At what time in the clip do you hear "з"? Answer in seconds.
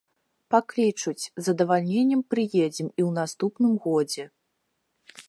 1.27-1.43